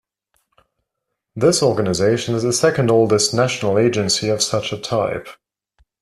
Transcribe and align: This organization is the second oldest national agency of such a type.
This 1.35 1.61
organization 1.61 2.33
is 2.33 2.41
the 2.41 2.53
second 2.53 2.89
oldest 2.89 3.35
national 3.35 3.77
agency 3.77 4.29
of 4.29 4.41
such 4.41 4.73
a 4.73 4.79
type. 4.79 5.27